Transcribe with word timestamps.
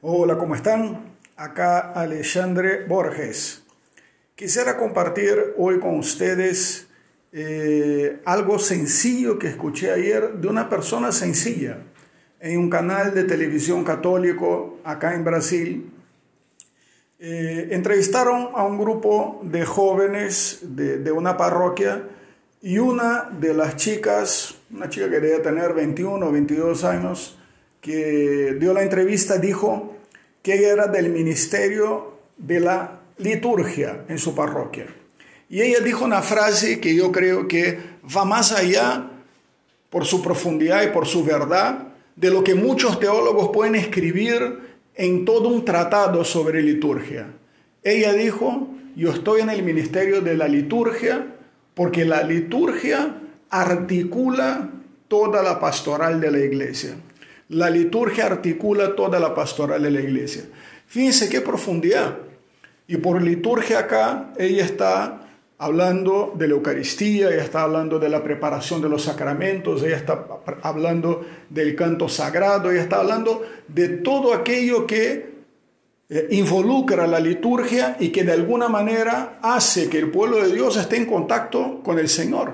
Hola, 0.00 0.38
¿cómo 0.38 0.54
están? 0.54 1.16
Acá 1.36 1.80
Alexandre 1.92 2.84
Borges. 2.86 3.64
Quisiera 4.36 4.76
compartir 4.76 5.54
hoy 5.56 5.80
con 5.80 5.98
ustedes 5.98 6.86
eh, 7.32 8.20
algo 8.24 8.60
sencillo 8.60 9.40
que 9.40 9.48
escuché 9.48 9.90
ayer 9.90 10.34
de 10.34 10.46
una 10.46 10.68
persona 10.68 11.10
sencilla 11.10 11.78
en 12.38 12.60
un 12.60 12.70
canal 12.70 13.12
de 13.12 13.24
televisión 13.24 13.82
católico 13.82 14.78
acá 14.84 15.16
en 15.16 15.24
Brasil. 15.24 15.92
Eh, 17.18 17.70
entrevistaron 17.72 18.50
a 18.54 18.62
un 18.62 18.78
grupo 18.78 19.40
de 19.42 19.64
jóvenes 19.64 20.60
de, 20.62 21.10
una 21.10 21.36
parroquia 21.36 22.04
y 22.62 22.78
una 22.78 23.30
de 23.36 23.52
las 23.52 23.74
chicas, 23.74 24.60
una 24.70 24.88
chica 24.88 25.10
que 25.10 25.18
debía 25.18 25.42
tener 25.42 25.74
21 25.74 26.24
o 26.24 26.30
22 26.30 26.84
años, 26.84 27.38
que 27.88 28.56
dio 28.60 28.74
la 28.74 28.82
entrevista 28.82 29.38
dijo 29.38 29.96
que 30.42 30.62
era 30.68 30.88
del 30.88 31.08
ministerio 31.08 32.18
de 32.36 32.60
la 32.60 33.00
liturgia 33.16 34.04
en 34.10 34.18
su 34.18 34.34
parroquia. 34.34 34.86
Y 35.48 35.62
ella 35.62 35.80
dijo 35.80 36.04
una 36.04 36.20
frase 36.20 36.80
que 36.80 36.94
yo 36.94 37.10
creo 37.10 37.48
que 37.48 37.78
va 38.14 38.26
más 38.26 38.52
allá 38.52 39.08
por 39.88 40.04
su 40.04 40.20
profundidad 40.20 40.82
y 40.82 40.88
por 40.88 41.06
su 41.06 41.24
verdad 41.24 41.88
de 42.14 42.30
lo 42.30 42.44
que 42.44 42.54
muchos 42.54 43.00
teólogos 43.00 43.48
pueden 43.54 43.74
escribir 43.74 44.58
en 44.94 45.24
todo 45.24 45.48
un 45.48 45.64
tratado 45.64 46.26
sobre 46.26 46.60
liturgia. 46.60 47.28
Ella 47.82 48.12
dijo, 48.12 48.68
yo 48.96 49.12
estoy 49.12 49.40
en 49.40 49.48
el 49.48 49.62
ministerio 49.62 50.20
de 50.20 50.36
la 50.36 50.46
liturgia 50.46 51.24
porque 51.72 52.04
la 52.04 52.22
liturgia 52.22 53.14
articula 53.48 54.72
toda 55.08 55.42
la 55.42 55.58
pastoral 55.58 56.20
de 56.20 56.30
la 56.30 56.40
iglesia. 56.40 56.94
La 57.48 57.70
liturgia 57.70 58.26
articula 58.26 58.94
toda 58.94 59.18
la 59.18 59.34
pastoral 59.34 59.82
de 59.82 59.90
la 59.90 60.00
iglesia. 60.00 60.44
Fíjense 60.86 61.28
qué 61.28 61.40
profundidad. 61.40 62.18
Y 62.86 62.96
por 62.98 63.22
liturgia 63.22 63.80
acá, 63.80 64.32
ella 64.38 64.64
está 64.64 65.28
hablando 65.58 66.34
de 66.36 66.46
la 66.46 66.54
Eucaristía, 66.54 67.28
ella 67.28 67.42
está 67.42 67.62
hablando 67.62 67.98
de 67.98 68.08
la 68.08 68.22
preparación 68.22 68.80
de 68.80 68.88
los 68.88 69.02
sacramentos, 69.02 69.82
ella 69.82 69.96
está 69.96 70.24
hablando 70.62 71.26
del 71.50 71.74
canto 71.74 72.08
sagrado, 72.08 72.70
ella 72.70 72.82
está 72.82 73.00
hablando 73.00 73.44
de 73.66 73.88
todo 73.88 74.32
aquello 74.32 74.86
que 74.86 75.38
eh, 76.08 76.28
involucra 76.30 77.06
la 77.06 77.20
liturgia 77.20 77.96
y 77.98 78.10
que 78.10 78.24
de 78.24 78.32
alguna 78.32 78.68
manera 78.68 79.38
hace 79.42 79.90
que 79.90 79.98
el 79.98 80.10
pueblo 80.10 80.38
de 80.38 80.54
Dios 80.54 80.76
esté 80.76 80.96
en 80.96 81.06
contacto 81.06 81.80
con 81.82 81.98
el 81.98 82.08
Señor. 82.08 82.52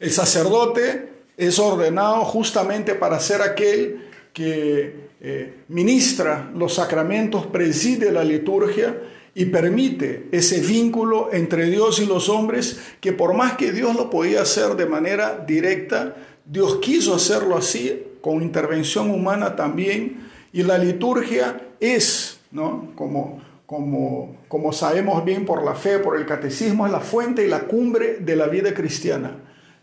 El 0.00 0.10
sacerdote 0.10 1.17
es 1.38 1.58
ordenado 1.60 2.24
justamente 2.24 2.96
para 2.96 3.20
ser 3.20 3.40
aquel 3.42 4.08
que 4.34 5.08
eh, 5.20 5.62
ministra 5.68 6.50
los 6.54 6.74
sacramentos, 6.74 7.46
preside 7.46 8.10
la 8.10 8.24
liturgia 8.24 9.00
y 9.34 9.46
permite 9.46 10.28
ese 10.32 10.60
vínculo 10.60 11.30
entre 11.32 11.70
Dios 11.70 12.00
y 12.00 12.06
los 12.06 12.28
hombres 12.28 12.80
que 13.00 13.12
por 13.12 13.34
más 13.34 13.52
que 13.52 13.72
Dios 13.72 13.94
lo 13.94 14.10
podía 14.10 14.42
hacer 14.42 14.74
de 14.74 14.86
manera 14.86 15.44
directa, 15.46 16.16
Dios 16.44 16.78
quiso 16.82 17.14
hacerlo 17.14 17.56
así 17.56 18.02
con 18.20 18.42
intervención 18.42 19.10
humana 19.10 19.54
también 19.54 20.28
y 20.52 20.64
la 20.64 20.76
liturgia 20.76 21.68
es, 21.78 22.40
¿no? 22.50 22.90
como, 22.96 23.40
como, 23.64 24.38
como 24.48 24.72
sabemos 24.72 25.24
bien 25.24 25.46
por 25.46 25.64
la 25.64 25.76
fe, 25.76 26.00
por 26.00 26.16
el 26.16 26.26
catecismo, 26.26 26.84
es 26.84 26.90
la 26.90 27.00
fuente 27.00 27.44
y 27.44 27.48
la 27.48 27.60
cumbre 27.60 28.16
de 28.18 28.34
la 28.34 28.48
vida 28.48 28.74
cristiana. 28.74 29.36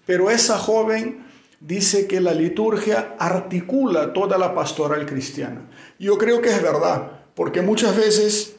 Pero 0.05 0.29
esa 0.29 0.57
joven 0.57 1.23
dice 1.59 2.07
que 2.07 2.19
la 2.21 2.33
liturgia 2.33 3.15
articula 3.19 4.13
toda 4.13 4.37
la 4.37 4.53
pastoral 4.53 5.05
cristiana. 5.05 5.61
Yo 5.99 6.17
creo 6.17 6.41
que 6.41 6.49
es 6.49 6.61
verdad, 6.61 7.11
porque 7.35 7.61
muchas 7.61 7.95
veces 7.95 8.55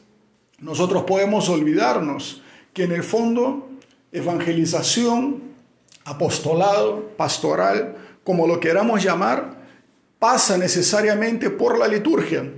nosotros 0.59 1.03
podemos 1.03 1.49
olvidarnos 1.49 2.41
que 2.73 2.83
en 2.83 2.91
el 2.91 3.03
fondo 3.03 3.69
evangelización, 4.11 5.43
apostolado, 6.05 7.09
pastoral, 7.17 7.95
como 8.23 8.47
lo 8.47 8.59
queramos 8.59 9.03
llamar, 9.03 9.57
pasa 10.19 10.57
necesariamente 10.57 11.49
por 11.49 11.77
la 11.77 11.87
liturgia, 11.87 12.49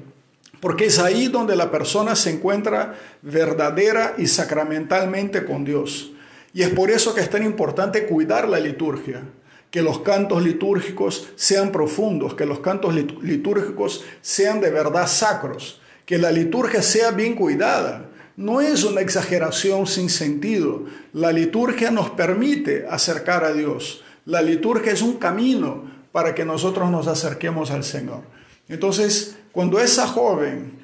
porque 0.61 0.85
es 0.85 0.99
ahí 0.99 1.27
donde 1.27 1.55
la 1.55 1.71
persona 1.71 2.15
se 2.15 2.31
encuentra 2.31 2.95
verdadera 3.21 4.15
y 4.17 4.27
sacramentalmente 4.27 5.45
con 5.45 5.65
Dios. 5.65 6.11
Y 6.53 6.63
es 6.63 6.69
por 6.69 6.89
eso 6.89 7.13
que 7.13 7.21
es 7.21 7.29
tan 7.29 7.43
importante 7.43 8.05
cuidar 8.05 8.47
la 8.47 8.59
liturgia, 8.59 9.23
que 9.71 9.81
los 9.81 9.99
cantos 9.99 10.43
litúrgicos 10.43 11.29
sean 11.35 11.71
profundos, 11.71 12.33
que 12.33 12.45
los 12.45 12.59
cantos 12.59 12.95
litúrgicos 12.95 14.03
sean 14.21 14.61
de 14.61 14.71
verdad 14.71 15.07
sacros, 15.07 15.79
que 16.05 16.17
la 16.17 16.31
liturgia 16.31 16.81
sea 16.81 17.11
bien 17.11 17.35
cuidada. 17.35 18.09
No 18.35 18.61
es 18.61 18.83
una 18.83 19.01
exageración 19.01 19.85
sin 19.85 20.09
sentido. 20.09 20.85
La 21.13 21.31
liturgia 21.31 21.91
nos 21.91 22.09
permite 22.11 22.87
acercar 22.89 23.43
a 23.43 23.53
Dios. 23.53 24.03
La 24.25 24.41
liturgia 24.41 24.93
es 24.93 25.01
un 25.01 25.17
camino 25.17 25.83
para 26.11 26.33
que 26.33 26.45
nosotros 26.45 26.89
nos 26.89 27.07
acerquemos 27.07 27.69
al 27.69 27.83
Señor. 27.83 28.21
Entonces, 28.67 29.37
cuando 29.51 29.79
esa 29.79 30.07
joven 30.07 30.79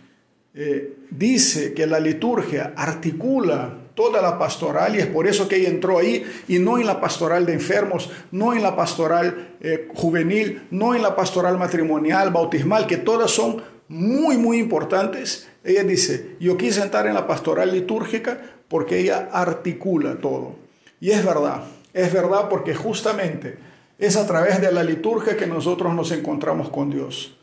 eh, 0.54 0.98
dice 1.10 1.74
que 1.74 1.88
la 1.88 2.00
liturgia 2.00 2.74
articula 2.76 3.85
toda 3.96 4.22
la 4.22 4.38
pastoral 4.38 4.96
y 4.96 5.00
es 5.00 5.08
por 5.08 5.26
eso 5.26 5.48
que 5.48 5.56
ella 5.56 5.70
entró 5.70 5.98
ahí 5.98 6.24
y 6.48 6.60
no 6.60 6.78
en 6.78 6.86
la 6.86 7.02
pastoral 7.02 7.46
de 7.46 7.54
enfermos, 7.54 8.12
no 8.32 8.54
en 8.54 8.62
la 8.62 8.76
pastoral 8.76 9.56
eh, 9.62 9.88
juvenil, 9.96 10.68
no 10.70 10.94
en 10.94 11.02
la 11.02 11.16
pastoral 11.16 11.58
matrimonial, 11.58 12.32
bautismal, 12.32 12.86
que 12.86 12.98
todas 12.98 13.32
son 13.32 13.64
muy, 13.88 14.38
muy 14.38 14.60
importantes. 14.60 15.48
Ella 15.64 15.84
dice, 15.84 16.36
yo 16.40 16.58
quise 16.58 16.82
entrar 16.82 17.08
en 17.08 17.14
la 17.14 17.26
pastoral 17.26 17.72
litúrgica 17.72 18.40
porque 18.68 19.00
ella 19.00 19.30
articula 19.32 20.16
todo. 20.16 20.56
Y 21.00 21.12
es 21.12 21.26
verdad, 21.26 21.64
es 21.94 22.12
verdad 22.12 22.50
porque 22.50 22.76
justamente 22.76 23.58
es 23.98 24.18
a 24.18 24.28
través 24.28 24.60
de 24.62 24.72
la 24.72 24.84
liturgia 24.84 25.38
que 25.38 25.48
nosotros 25.48 25.94
nos 25.94 26.12
encontramos 26.12 26.70
con 26.70 26.90
Dios. 26.90 27.38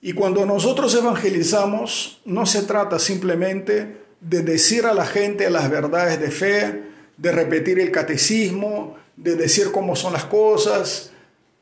Y 0.00 0.12
cuando 0.12 0.44
nosotros 0.44 0.94
evangelizamos, 0.94 2.20
no 2.24 2.44
se 2.44 2.62
trata 2.62 2.98
simplemente 2.98 4.03
de 4.24 4.42
decir 4.42 4.86
a 4.86 4.94
la 4.94 5.04
gente 5.04 5.50
las 5.50 5.70
verdades 5.70 6.18
de 6.18 6.30
fe, 6.30 6.82
de 7.16 7.30
repetir 7.30 7.78
el 7.78 7.90
catecismo, 7.90 8.96
de 9.16 9.36
decir 9.36 9.70
cómo 9.70 9.94
son 9.94 10.14
las 10.14 10.24
cosas, 10.24 11.10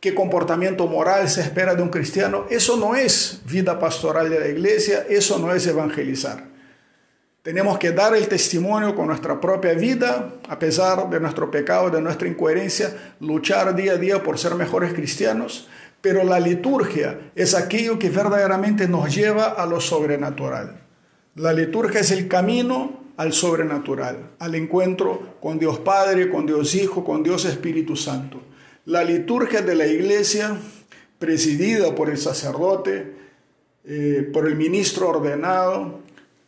qué 0.00 0.14
comportamiento 0.14 0.86
moral 0.86 1.28
se 1.28 1.40
espera 1.40 1.74
de 1.74 1.82
un 1.82 1.88
cristiano. 1.88 2.46
Eso 2.50 2.76
no 2.76 2.94
es 2.94 3.40
vida 3.44 3.78
pastoral 3.80 4.30
de 4.30 4.38
la 4.38 4.46
iglesia, 4.46 5.04
eso 5.08 5.40
no 5.40 5.52
es 5.52 5.66
evangelizar. 5.66 6.44
Tenemos 7.42 7.78
que 7.78 7.90
dar 7.90 8.14
el 8.14 8.28
testimonio 8.28 8.94
con 8.94 9.08
nuestra 9.08 9.40
propia 9.40 9.72
vida, 9.72 10.34
a 10.48 10.56
pesar 10.60 11.10
de 11.10 11.18
nuestro 11.18 11.50
pecado, 11.50 11.90
de 11.90 12.00
nuestra 12.00 12.28
incoherencia, 12.28 12.96
luchar 13.18 13.74
día 13.74 13.94
a 13.94 13.96
día 13.96 14.22
por 14.22 14.38
ser 14.38 14.54
mejores 14.54 14.94
cristianos, 14.94 15.68
pero 16.00 16.22
la 16.22 16.38
liturgia 16.38 17.32
es 17.34 17.56
aquello 17.56 17.98
que 17.98 18.10
verdaderamente 18.10 18.86
nos 18.86 19.12
lleva 19.12 19.46
a 19.46 19.66
lo 19.66 19.80
sobrenatural. 19.80 20.81
La 21.34 21.54
liturgia 21.54 22.00
es 22.00 22.10
el 22.10 22.28
camino 22.28 23.00
al 23.16 23.32
sobrenatural, 23.32 24.32
al 24.38 24.54
encuentro 24.54 25.36
con 25.40 25.58
Dios 25.58 25.78
Padre, 25.78 26.30
con 26.30 26.44
Dios 26.44 26.74
Hijo, 26.74 27.04
con 27.04 27.22
Dios 27.22 27.46
Espíritu 27.46 27.96
Santo. 27.96 28.42
La 28.84 29.02
liturgia 29.02 29.62
de 29.62 29.74
la 29.74 29.86
iglesia, 29.86 30.58
presidida 31.18 31.94
por 31.94 32.10
el 32.10 32.18
sacerdote, 32.18 33.14
eh, 33.86 34.28
por 34.30 34.46
el 34.46 34.56
ministro 34.56 35.08
ordenado, 35.08 36.00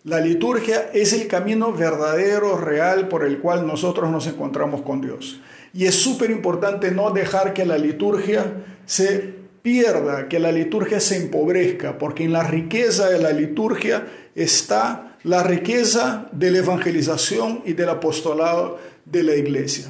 la 0.05 0.21
liturgia 0.21 0.91
es 0.93 1.15
el 1.15 1.28
camino 1.28 1.73
verdadero, 1.73 2.59
real, 2.59 3.09
por 3.09 3.25
el 3.25 3.39
cual 3.39 3.67
nosotros 3.67 4.11
nos 4.11 4.27
encontramos 4.27 4.83
con 4.83 5.00
Dios. 5.00 5.41
Y 5.73 5.87
es 5.87 5.94
súper 5.94 6.31
importante 6.31 6.91
no 6.91 7.11
dejar 7.11 7.55
que 7.55 7.65
la 7.65 7.78
liturgia 7.78 8.53
se 8.84 9.33
pierda, 9.62 10.28
que 10.28 10.39
la 10.39 10.53
liturgia 10.53 11.00
se 11.00 11.17
empobrezca, 11.17 11.97
porque 11.97 12.25
en 12.25 12.34
la 12.34 12.43
riqueza 12.44 13.09
de 13.09 13.19
la 13.19 13.31
liturgia 13.31 14.06
está 14.35 15.17
la 15.25 15.43
riqueza 15.43 16.29
de 16.33 16.51
la 16.51 16.59
evangelización 16.59 17.63
y 17.65 17.73
del 17.73 17.89
apostolado 17.89 18.79
de 19.05 19.23
la 19.23 19.35
iglesia. 19.35 19.87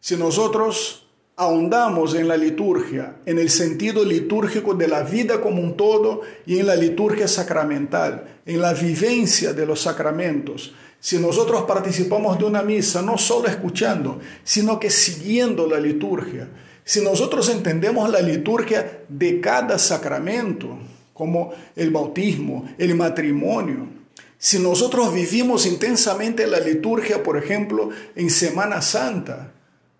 Si 0.00 0.16
nosotros 0.16 1.06
ahondamos 1.36 2.14
en 2.14 2.28
la 2.28 2.36
liturgia, 2.36 3.16
en 3.26 3.38
el 3.38 3.50
sentido 3.50 4.04
litúrgico 4.04 4.74
de 4.74 4.88
la 4.88 5.02
vida 5.02 5.40
como 5.40 5.60
un 5.62 5.76
todo 5.76 6.22
y 6.46 6.58
en 6.58 6.66
la 6.66 6.76
liturgia 6.76 7.28
sacramental, 7.28 8.40
en 8.46 8.60
la 8.60 8.72
vivencia 8.72 9.52
de 9.52 9.66
los 9.66 9.80
sacramentos, 9.82 10.74
si 10.98 11.18
nosotros 11.18 11.62
participamos 11.62 12.38
de 12.38 12.44
una 12.44 12.62
misa 12.62 13.02
no 13.02 13.18
solo 13.18 13.48
escuchando, 13.48 14.18
sino 14.44 14.80
que 14.80 14.90
siguiendo 14.90 15.66
la 15.66 15.78
liturgia, 15.78 16.48
si 16.84 17.00
nosotros 17.00 17.48
entendemos 17.48 18.08
la 18.10 18.20
liturgia 18.20 19.02
de 19.08 19.40
cada 19.40 19.78
sacramento, 19.78 20.78
como 21.16 21.52
el 21.74 21.90
bautismo, 21.90 22.68
el 22.78 22.94
matrimonio, 22.94 23.88
si 24.38 24.58
nosotros 24.58 25.14
vivimos 25.14 25.66
intensamente 25.66 26.46
la 26.46 26.60
liturgia, 26.60 27.22
por 27.22 27.38
ejemplo, 27.38 27.90
en 28.14 28.30
Semana 28.30 28.82
Santa, 28.82 29.52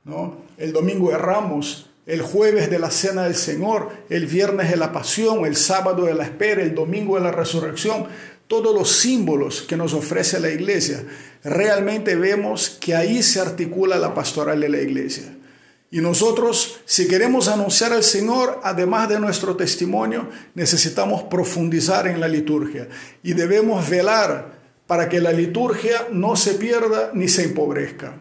¿no? 0.05 0.37
el 0.59 0.73
Domingo 0.73 1.11
de 1.11 1.19
Ramos, 1.19 1.91
el 2.07 2.23
jueves 2.23 2.71
de 2.71 2.79
la 2.79 2.91
cena 2.91 3.25
del 3.25 3.35
Señor, 3.35 3.89
el 4.11 4.27
viernes 4.27 4.71
de 4.71 4.77
la 4.77 4.93
pasión, 4.93 5.45
el 5.45 5.57
sábado 5.57 6.05
de 6.05 6.15
la 6.15 6.25
espera, 6.25 6.63
el 6.63 6.75
domingo 6.75 7.17
de 7.17 7.23
la 7.23 7.33
resurrección, 7.33 8.07
todos 8.47 8.73
los 8.73 8.93
símbolos 8.93 9.63
que 9.63 9.77
nos 9.77 9.93
ofrece 9.93 10.39
la 10.39 10.51
iglesia, 10.51 11.05
realmente 11.43 12.15
vemos 12.15 12.79
que 12.81 12.95
ahí 12.95 13.25
se 13.25 13.41
articula 13.41 13.97
la 13.97 14.15
pastoral 14.15 14.61
de 14.61 14.69
la 14.69 14.81
iglesia. 14.81 15.36
Y 15.97 16.03
nosotros, 16.03 16.81
si 16.85 17.09
queremos 17.09 17.49
anunciar 17.49 17.95
al 17.95 18.05
Señor, 18.05 18.61
además 18.63 19.09
de 19.09 19.19
nuestro 19.19 19.57
testimonio, 19.57 20.29
necesitamos 20.55 21.23
profundizar 21.23 22.07
en 22.07 22.21
la 22.21 22.29
liturgia 22.29 22.87
y 23.23 23.33
debemos 23.33 23.89
velar 23.89 24.59
para 24.87 25.09
que 25.09 25.23
la 25.23 25.33
liturgia 25.33 26.07
no 26.13 26.37
se 26.37 26.53
pierda 26.53 27.13
ni 27.15 27.29
se 27.29 27.45
empobrezca. 27.45 28.13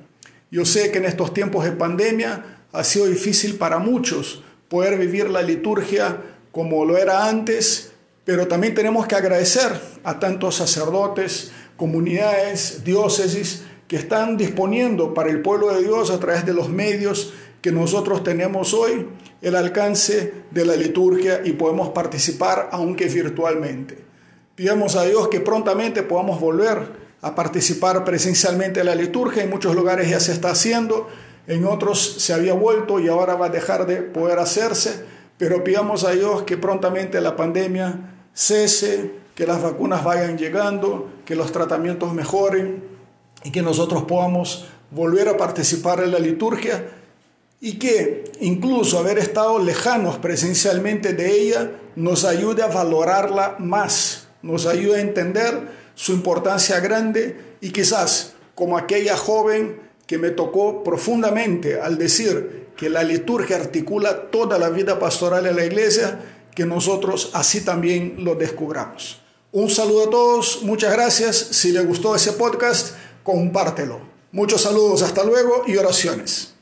Yo 0.49 0.63
sé 0.63 0.89
que 0.89 0.99
en 0.99 1.03
estos 1.03 1.33
tiempos 1.33 1.65
de 1.65 1.73
pandemia 1.73 2.61
ha 2.71 2.83
sido 2.85 3.07
difícil 3.07 3.55
para 3.55 3.77
muchos 3.77 4.41
poder 4.69 4.97
vivir 4.97 5.29
la 5.29 5.41
liturgia 5.41 6.21
como 6.53 6.85
lo 6.85 6.97
era 6.97 7.27
antes, 7.27 7.91
pero 8.23 8.47
también 8.47 8.73
tenemos 8.73 9.05
que 9.05 9.15
agradecer 9.15 9.77
a 10.05 10.17
tantos 10.17 10.55
sacerdotes, 10.55 11.51
comunidades, 11.75 12.85
diócesis 12.85 13.63
que 13.89 13.97
están 13.97 14.37
disponiendo 14.37 15.13
para 15.13 15.29
el 15.29 15.41
pueblo 15.41 15.75
de 15.75 15.83
Dios 15.83 16.09
a 16.09 16.21
través 16.21 16.45
de 16.45 16.53
los 16.53 16.69
medios 16.69 17.33
que 17.65 17.71
nosotros 17.71 18.23
tenemos 18.23 18.75
hoy 18.75 19.07
el 19.41 19.55
alcance 19.55 20.43
de 20.51 20.65
la 20.65 20.75
liturgia 20.75 21.41
y 21.43 21.53
podemos 21.53 21.89
participar 21.89 22.69
aunque 22.71 23.05
virtualmente. 23.05 23.97
Pidamos 24.53 24.95
a 24.95 25.03
Dios 25.05 25.29
que 25.29 25.39
prontamente 25.39 26.03
podamos 26.03 26.39
volver 26.39 26.77
a 27.23 27.33
participar 27.33 28.05
presencialmente 28.05 28.81
en 28.81 28.85
la 28.85 28.93
liturgia. 28.93 29.41
En 29.41 29.49
muchos 29.49 29.75
lugares 29.75 30.07
ya 30.07 30.19
se 30.19 30.31
está 30.31 30.51
haciendo, 30.51 31.07
en 31.47 31.65
otros 31.65 32.17
se 32.19 32.35
había 32.35 32.53
vuelto 32.53 32.99
y 32.99 33.07
ahora 33.07 33.33
va 33.33 33.47
a 33.47 33.49
dejar 33.49 33.87
de 33.87 34.03
poder 34.03 34.37
hacerse, 34.37 35.03
pero 35.39 35.63
pidamos 35.63 36.03
a 36.03 36.11
Dios 36.11 36.43
que 36.43 36.57
prontamente 36.57 37.19
la 37.19 37.35
pandemia 37.35 38.13
cese, 38.35 39.09
que 39.33 39.47
las 39.47 39.63
vacunas 39.63 40.03
vayan 40.03 40.37
llegando, 40.37 41.09
que 41.25 41.35
los 41.35 41.51
tratamientos 41.51 42.13
mejoren 42.13 42.83
y 43.43 43.49
que 43.49 43.63
nosotros 43.63 44.03
podamos 44.03 44.67
volver 44.91 45.29
a 45.29 45.37
participar 45.37 46.03
en 46.03 46.11
la 46.11 46.19
liturgia 46.19 46.94
y 47.65 47.79
que 47.79 48.25
incluso 48.41 48.99
haber 48.99 49.17
estado 49.17 49.57
lejanos 49.57 50.19
presencialmente 50.19 51.13
de 51.13 51.31
ella 51.31 51.71
nos 51.95 52.23
ayude 52.23 52.61
a 52.61 52.67
valorarla 52.67 53.55
más, 53.57 54.27
nos 54.43 54.67
ayude 54.67 54.97
a 54.97 55.01
entender 55.01 55.61
su 55.95 56.13
importancia 56.13 56.79
grande 56.79 57.55
y 57.61 57.71
quizás 57.71 58.33
como 58.53 58.77
aquella 58.77 59.17
joven 59.17 59.79
que 60.05 60.19
me 60.19 60.29
tocó 60.29 60.83
profundamente 60.83 61.81
al 61.81 61.97
decir 61.97 62.67
que 62.77 62.87
la 62.87 63.01
liturgia 63.01 63.55
articula 63.55 64.29
toda 64.29 64.59
la 64.59 64.69
vida 64.69 64.99
pastoral 64.99 65.45
de 65.45 65.53
la 65.53 65.65
iglesia, 65.65 66.19
que 66.53 66.67
nosotros 66.67 67.31
así 67.33 67.61
también 67.61 68.17
lo 68.19 68.35
descubramos. 68.35 69.23
Un 69.51 69.71
saludo 69.71 70.03
a 70.03 70.09
todos, 70.11 70.61
muchas 70.61 70.93
gracias. 70.93 71.35
Si 71.35 71.71
les 71.71 71.87
gustó 71.87 72.15
ese 72.15 72.33
podcast, 72.33 72.95
compártelo. 73.23 74.01
Muchos 74.31 74.61
saludos, 74.61 75.01
hasta 75.01 75.23
luego 75.23 75.63
y 75.65 75.77
oraciones. 75.77 76.54